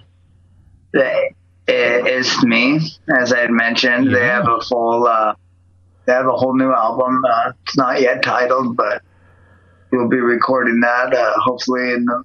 [0.92, 1.30] the
[1.68, 5.34] Izthmi, as I had mentioned, they have a full, uh,
[6.06, 7.22] they have a whole new album.
[7.24, 9.02] Uh, it's not yet titled, but
[9.90, 12.24] we'll be recording that uh, hopefully in the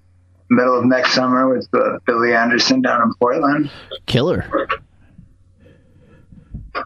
[0.50, 3.70] middle of next summer with uh, Billy Anderson down in Portland.
[4.06, 4.46] Killer.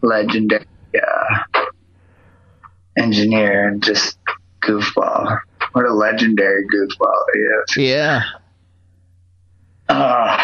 [0.02, 0.66] Legendary
[1.00, 1.62] uh,
[2.98, 4.18] engineer and just
[4.62, 5.38] goofball.
[5.72, 7.88] What a legendary goofball he is.
[7.90, 8.22] Yeah.
[9.88, 10.36] Uh,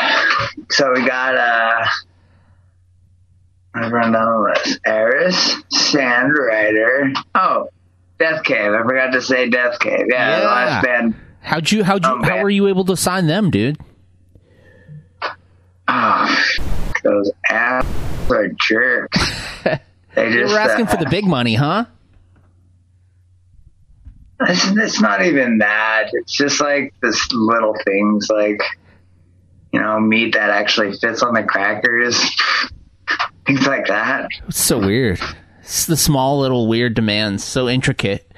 [0.71, 1.85] so we got uh
[3.75, 4.81] down the list.
[4.87, 7.13] Eris, Sandrider.
[7.35, 7.69] Oh,
[8.19, 8.73] Death Cave.
[8.73, 10.07] I forgot to say Death Cave.
[10.09, 10.49] Yeah, the Yeah.
[10.49, 11.15] last band.
[11.41, 13.77] How'd you how'd you Oh, how were you able to sign them, dude?
[15.89, 16.45] Oh,
[17.03, 17.85] those ass
[18.31, 19.19] are jerks.
[20.15, 21.87] They You just were asking uh, for the big money, huh?
[24.43, 26.05] It's, it's not even that.
[26.13, 28.61] It's just like this little things like,
[29.75, 32.17] you know, meat that actually fits on the crackers.
[33.47, 34.29] things like that.
[34.47, 35.21] It's so weird.
[35.63, 38.31] It's the small little weird demands, so intricate.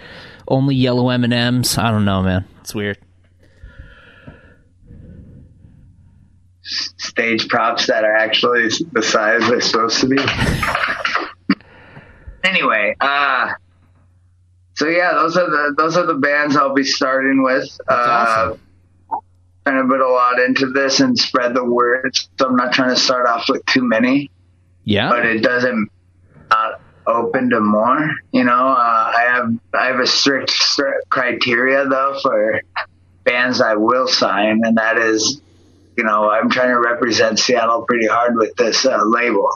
[0.49, 1.77] Only yellow M and M's.
[1.77, 2.47] I don't know, man.
[2.63, 2.97] It's weird.
[6.63, 10.17] Stage props that are actually the size they're supposed to be.
[12.45, 13.51] anyway, uh,
[14.75, 17.79] so yeah, those are the those are the bands I'll be starting with.
[17.87, 18.61] Uh, awesome.
[19.67, 22.17] Trying to put a lot into this and spread the word.
[22.39, 24.31] So I'm not trying to start off with too many.
[24.85, 25.11] Yeah.
[25.11, 25.91] but it doesn't
[26.49, 28.09] not open to more.
[28.33, 32.61] You know, uh, I have I have a strict, strict criteria though for
[33.25, 35.41] bands I will sign, and that is,
[35.97, 39.51] you know, I'm trying to represent Seattle pretty hard with this uh, label.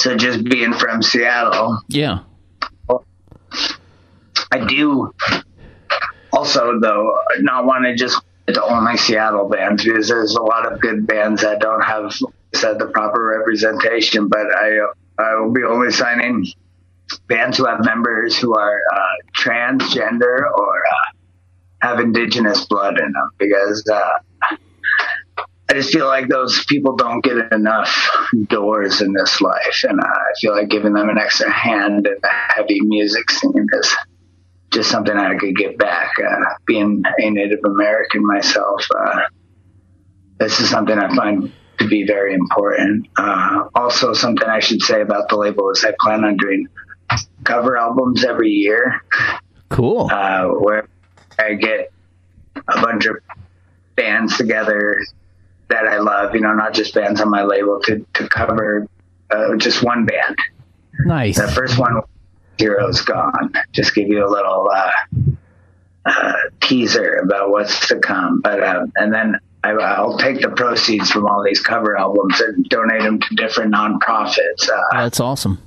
[0.00, 2.20] So just being from Seattle, yeah.
[4.50, 5.12] I do
[6.32, 10.80] also though not want to just to only Seattle bands because there's a lot of
[10.80, 12.12] good bands that don't have
[12.54, 14.28] said the proper representation.
[14.28, 14.78] But I
[15.18, 16.46] I will be only signing
[17.28, 18.98] bands who have members who are uh,
[19.36, 21.16] transgender or uh,
[21.80, 24.56] have indigenous blood in them because uh,
[25.72, 28.10] I just feel like those people don't get enough
[28.48, 32.28] doors in this life, and I feel like giving them an extra hand in the
[32.54, 33.96] heavy music scene is
[34.72, 36.12] just something I could get back.
[36.18, 39.20] Uh, being a Native American myself, uh,
[40.38, 43.08] this is something I find to be very important.
[43.16, 46.66] Uh, also, something I should say about the label is I plan on doing
[47.44, 49.02] cover albums every year
[49.68, 50.08] Cool.
[50.10, 50.88] uh, where
[51.38, 51.90] I get
[52.56, 53.16] a bunch of
[53.96, 54.98] bands together
[55.68, 58.86] that I love, you know, not just bands on my label, to, to cover
[59.30, 60.36] uh, just one band.
[61.04, 61.36] nice.
[61.38, 62.00] The first one,
[62.62, 64.90] Heroes Gone, just give you a little uh,
[66.06, 68.40] uh, teaser about what's to come.
[68.40, 72.64] But uh, and then I, I'll take the proceeds from all these cover albums and
[72.68, 74.68] donate them to different nonprofits.
[74.68, 75.58] Uh, That's awesome.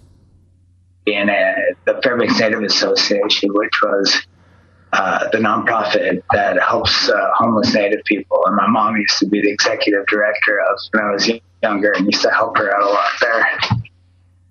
[1.05, 1.53] in uh
[1.85, 4.25] the Fairbanks Native Association, which was
[4.93, 8.41] uh, the nonprofit that helps uh, homeless Native people.
[8.45, 11.29] And my mom used to be the executive director of when I was
[11.61, 13.59] younger and used to help her out a lot there.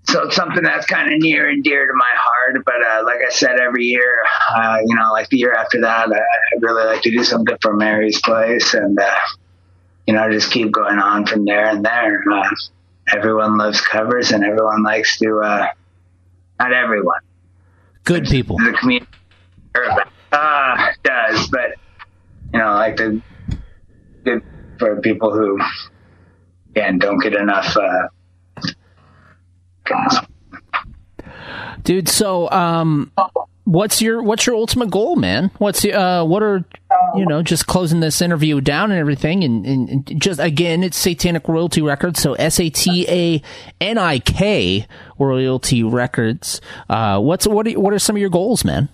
[0.07, 2.63] So it's something that's kind of near and dear to my heart.
[2.65, 4.19] But uh, like I said, every year,
[4.55, 7.57] uh, you know, like the year after that, I, I really like to do something
[7.63, 9.19] for Mary's Place and, uh,
[10.07, 12.23] you know, just keep going on from there and there.
[12.31, 12.49] Uh,
[13.15, 15.67] everyone loves covers and everyone likes to, uh,
[16.59, 17.21] not everyone,
[18.05, 18.59] Good people.
[18.59, 19.07] the community
[20.33, 21.71] uh, does, but
[22.53, 23.21] you know, like the
[24.25, 24.43] good
[24.79, 25.59] for people who
[26.71, 27.77] again don't get enough.
[31.83, 33.13] Dude, so um
[33.65, 35.51] what's your what's your ultimate goal, man?
[35.59, 36.65] What's uh what are
[37.17, 41.03] you know, just closing this interview down and everything and, and, and just again it's
[41.05, 43.43] Satanik Royalty Records, so S A T A
[43.81, 44.87] N I K
[45.19, 46.61] Royalty Records.
[46.89, 48.89] Uh what's what are, what are some of your goals, man?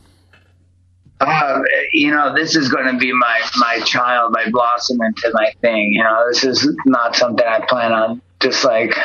[1.20, 1.60] uh,
[1.92, 4.32] you know, this is going to be my my child.
[4.32, 5.90] my blossom into my thing.
[5.92, 8.96] You know, this is not something I plan on just like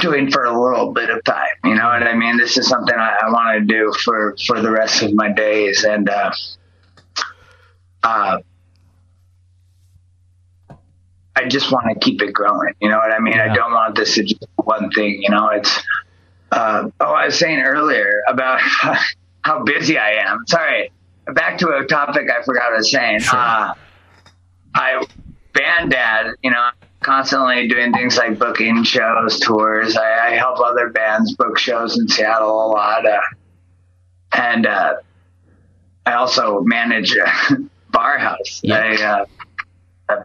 [0.00, 1.46] doing for a little bit of time.
[1.64, 2.36] You know what I mean?
[2.36, 5.84] This is something I, I want to do for for the rest of my days,
[5.84, 6.32] and uh,
[8.02, 8.38] uh,
[11.36, 12.74] I just want to keep it growing.
[12.80, 13.38] You know what I mean?
[13.38, 15.22] I don't want this to just be one thing.
[15.22, 15.82] You know, it's.
[16.52, 18.60] Uh, oh, I was saying earlier about
[19.42, 20.44] how busy I am.
[20.48, 20.90] Sorry.
[21.32, 23.20] Back to a topic I forgot I was saying.
[23.30, 23.74] Uh,
[24.74, 25.06] I
[25.52, 26.70] band dad, you know,
[27.00, 29.96] constantly doing things like booking shows, tours.
[29.96, 33.06] I, I help other bands book shows in Seattle a lot.
[33.06, 33.18] Uh,
[34.32, 34.94] and uh,
[36.06, 37.26] I also manage a
[37.90, 38.84] Bar House, Yeah.
[38.84, 39.24] a, uh,
[40.10, 40.24] a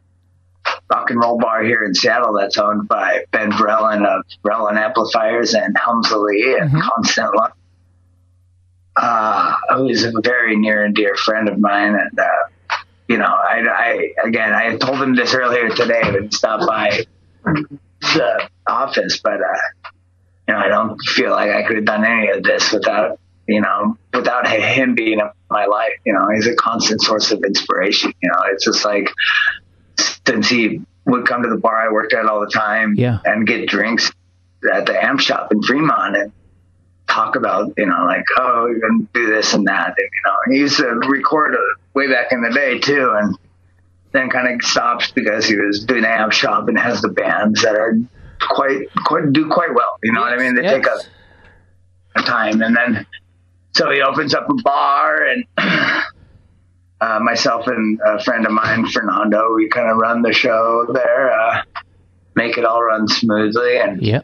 [0.91, 5.53] rock and roll bar here in Seattle that's owned by Ben Verellen of Verellen Amplifiers
[5.55, 7.51] and Helms Alee and Constant Love.
[8.97, 12.26] Uh, who's a very near and dear friend of mine, and uh,
[13.08, 17.06] you know, I, I again, I told him this earlier today when he stopped by
[17.43, 19.89] the office, but uh,
[20.47, 23.62] you know, I don't feel like I could have done any of this without, you
[23.62, 25.93] know, without him being in my life.
[26.06, 28.14] You know, he's a constant source of inspiration.
[28.22, 29.10] You know, it's just like
[30.26, 33.20] since he would come to the bar I worked at all the time, Yeah.
[33.26, 34.12] and get drinks
[34.74, 36.32] at the amp shop in Fremont and
[37.08, 39.89] talk about, you know, like, oh, you're gonna do this and that.
[39.89, 41.58] And, you know, he used to record uh,
[41.95, 43.37] way back in the day too, and
[44.11, 47.63] then kind of stops because he was doing the amp shop and has the bands
[47.63, 47.95] that are
[48.39, 49.97] quite, quite do quite well.
[50.03, 50.55] You know what I mean?
[50.55, 50.73] They Yes.
[50.73, 53.07] take a, a time, and then
[53.75, 55.43] so he opens up a bar, and
[57.01, 61.31] uh, myself and a friend of mine, Fernando, we kind of run the show there,
[61.31, 61.61] uh,
[62.35, 64.21] make it all run smoothly, and yeah,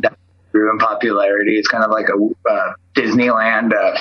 [0.00, 0.16] that
[0.52, 1.58] grew in popularity.
[1.58, 3.98] It's kind of like a uh, Disneyland uh,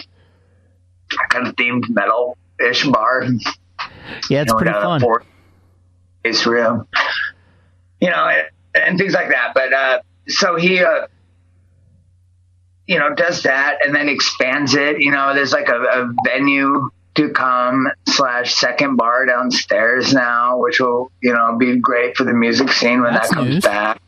[1.29, 3.23] kind of themed metal ish bar.
[3.25, 3.29] Yeah,
[4.19, 5.01] it's You know, pretty fun.
[6.19, 6.87] space room,
[7.99, 8.43] you know, and,
[8.75, 9.53] and things like that.
[9.53, 11.07] But uh, so he, uh,
[12.87, 15.01] you know, does that and then expands it.
[15.01, 20.79] You know, there's like a, a venue to come slash second bar downstairs now, which
[20.79, 23.63] will you know be great for the music scene when That's that comes news.
[23.63, 24.01] back.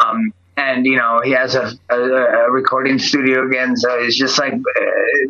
[0.00, 4.38] Um, and you know he has a, a, a recording studio again, so it's just
[4.38, 4.80] like uh,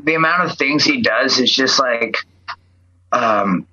[0.05, 2.17] the amount of things he does is just like
[3.13, 3.67] um,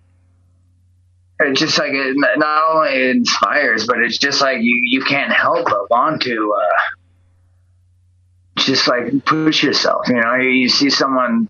[1.39, 5.65] it's just like it not only inspires, but it's just like you you can't help
[5.65, 10.07] but want to uh, just like push yourself.
[10.07, 11.49] You know, you, you see someone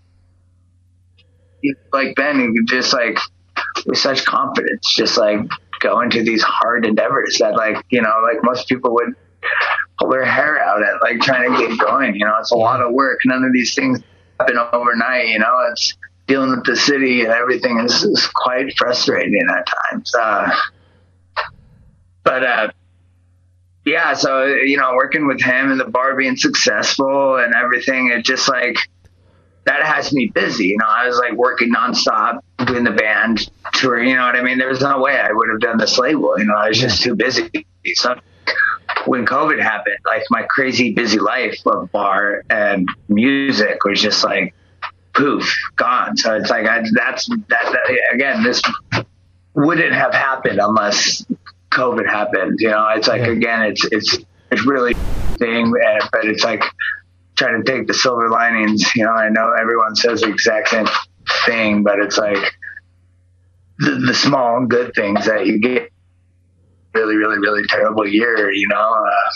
[1.93, 3.20] like Ben who just like
[3.86, 5.39] with such confidence, just like
[5.80, 9.16] go into these hard endeavors that like you know like most people would
[10.02, 12.16] pull their hair out at like trying to get going.
[12.16, 13.20] You know, it's a lot of work.
[13.26, 14.02] None of these things
[14.39, 15.28] happen overnight.
[15.28, 15.95] You know, it's
[16.28, 20.14] dealing with the city and everything is, is quite frustrating at times.
[20.16, 20.56] Uh,
[22.24, 22.72] but uh,
[23.86, 28.24] yeah, so you know, working with him and the bar being successful and everything, it
[28.24, 28.78] just like
[29.66, 30.68] that has me busy.
[30.68, 34.02] You know, I was like working nonstop doing the band tour.
[34.02, 34.58] You know what I mean?
[34.58, 36.38] There was no way I would have done this label.
[36.38, 37.49] You know, I was just too busy.
[37.93, 38.16] So
[39.05, 44.53] when COVID happened, like my crazy busy life of bar and music was just like
[45.13, 46.17] poof, gone.
[46.17, 48.43] So it's like I, that's that, that again.
[48.43, 48.61] This
[49.53, 51.25] wouldn't have happened unless
[51.71, 52.57] COVID happened.
[52.59, 53.31] You know, it's like Yeah.
[53.33, 54.17] again, it's it's
[54.51, 54.93] it's really
[55.37, 56.63] thing, uh, but it's like
[57.35, 58.95] trying to take the silver linings.
[58.95, 60.87] You know, I know everyone says the exact same
[61.45, 62.53] thing, but it's like
[63.79, 65.89] the, the small good things that you get.
[66.93, 68.51] Really, really, really terrible year.
[68.51, 69.31] You know, uh,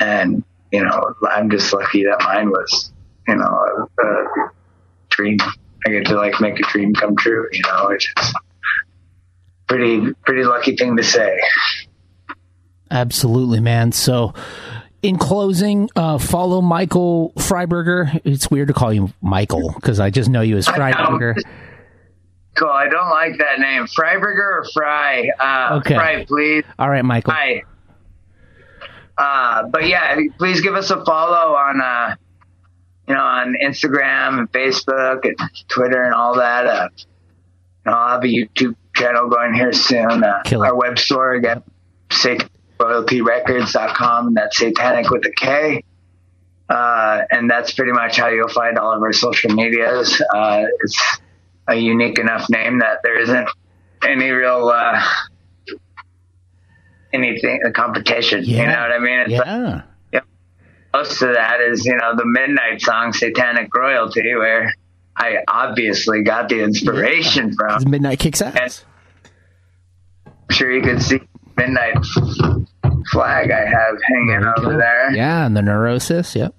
[0.00, 2.92] and you know, I'm just lucky that mine was,
[3.26, 4.50] you know, a, a
[5.10, 5.38] dream.
[5.86, 7.48] I get to like make a dream come true.
[7.52, 8.34] You know, which is
[9.68, 11.40] pretty, pretty lucky thing to say.
[12.90, 13.92] Absolutely, man.
[13.92, 14.34] So,
[15.02, 18.20] in closing, uh, follow Michael Freiberger.
[18.24, 20.66] It's weird to call you Michael because I just know you as.
[20.66, 21.36] Freiberger.
[22.56, 22.68] Cool.
[22.68, 25.30] I don't like that name, Freiberger or Fry.
[25.38, 25.94] Uh, Okay.
[25.94, 26.64] Fry, please.
[26.78, 27.32] All right, Michael.
[27.32, 27.62] Hi.
[29.16, 32.16] Uh, but yeah, please give us a follow on, uh,
[33.06, 35.36] you know, on Instagram and Facebook and
[35.68, 36.66] Twitter and all that.
[36.66, 36.88] Uh,
[37.84, 40.24] you know, I'll have a YouTube channel going here soon.
[40.24, 41.62] Uh, our web store again,
[42.08, 44.26] satanikroyaltyrecords.com.
[44.28, 45.84] And that's satanic with a K.
[46.68, 50.20] Uh, and that's pretty much how you'll find all of our social medias.
[50.34, 51.18] Uh, it's
[51.70, 53.48] a unique enough name that there isn't
[54.02, 55.00] any real, uh,
[57.12, 58.44] anything, a competition.
[58.44, 59.20] You know what I mean?
[59.20, 60.20] It's like, Yeah.
[60.92, 64.72] most of that is, you know, the midnight song Satanic Royalty, where
[65.16, 67.88] I obviously got the inspiration from.
[67.90, 68.84] Midnight kicks ass.
[70.26, 71.20] I'm sure you can see
[71.56, 71.96] midnight
[73.12, 75.12] flag I have hanging over there.
[75.12, 76.34] Yeah, and the neurosis.
[76.34, 76.54] Yep.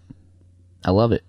[0.86, 1.24] I love it.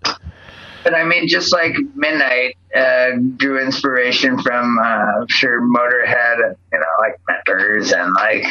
[0.85, 4.83] But I mean, just like Midnight uh, drew inspiration from, uh,
[5.21, 8.45] I'm sure Motorhead, you know, like Mentors and like,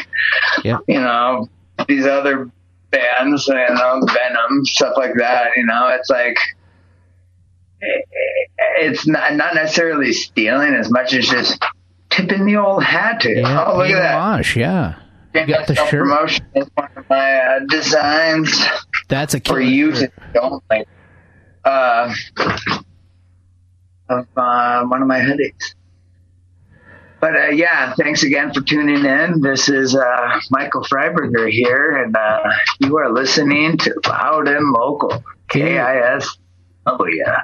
[0.63, 0.81] Yep.
[0.87, 1.49] you know,
[1.87, 2.49] these other
[2.91, 5.49] bands, you know, Venom, stuff like that.
[5.57, 6.37] You know, it's like,
[8.79, 11.61] it's not, not necessarily stealing as much as just
[12.09, 13.35] tipping the old hat to.
[13.39, 13.65] Yeah.
[13.65, 14.15] oh, look at that.
[14.15, 14.95] Homage, yeah.
[15.33, 15.89] You got the shirt.
[15.89, 18.63] promotion is one of my uh, designs
[19.07, 20.11] That's a for you shirt.
[20.33, 20.85] it only.
[21.63, 22.13] Uh,
[24.11, 25.75] of uh, one of my headaches.
[27.19, 29.41] But uh, yeah, thanks again for tuning in.
[29.41, 32.39] This is uh, Michael Freiberger here, and uh,
[32.79, 36.37] you are listening to Loud and Local, KIS.
[36.87, 37.43] Oh, yeah.